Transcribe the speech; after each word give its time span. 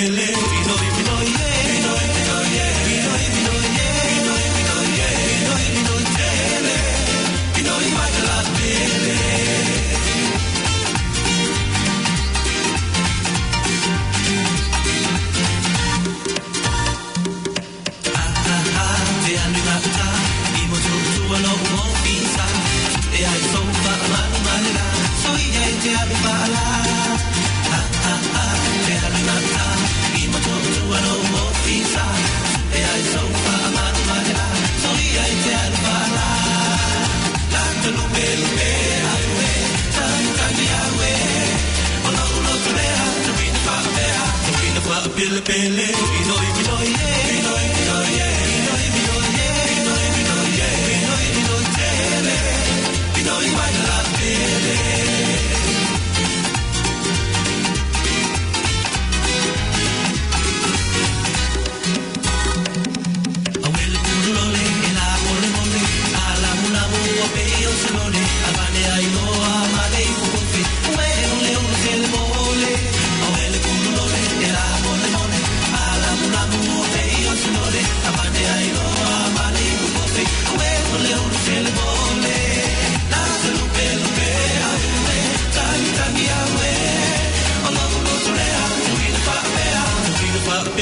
feeling. 0.00 0.39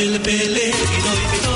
pele 0.00 0.18
pele 0.20 0.60
y 1.42 1.47